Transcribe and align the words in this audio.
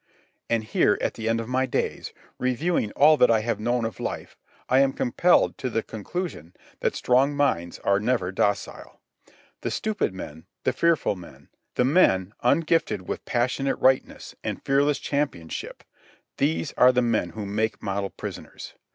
And 0.49 0.63
here 0.63 0.97
at 0.99 1.13
the 1.13 1.29
end 1.29 1.39
of 1.39 1.47
my 1.47 1.67
days, 1.67 2.11
reviewing 2.39 2.89
all 2.93 3.17
that 3.17 3.29
I 3.29 3.41
have 3.41 3.59
known 3.59 3.85
of 3.85 3.99
life, 3.99 4.35
I 4.67 4.79
am 4.79 4.93
compelled 4.93 5.59
to 5.59 5.69
the 5.69 5.83
conclusion 5.83 6.55
that 6.79 6.95
strong 6.95 7.35
minds 7.35 7.77
are 7.83 7.99
never 7.99 8.31
docile. 8.31 8.99
The 9.61 9.69
stupid 9.69 10.11
men, 10.11 10.47
the 10.63 10.73
fearful 10.73 11.15
men, 11.15 11.49
the 11.75 11.85
men 11.85 12.33
ungifted 12.41 13.07
with 13.07 13.25
passionate 13.25 13.75
rightness 13.75 14.33
and 14.43 14.65
fearless 14.65 14.97
championship—these 14.97 16.73
are 16.73 16.91
the 16.91 17.03
men 17.03 17.29
who 17.37 17.45
make 17.45 17.83
model 17.83 18.09
prisoners. 18.09 18.73